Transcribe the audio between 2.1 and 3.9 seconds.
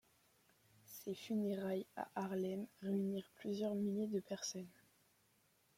Harlem réunirent plusieurs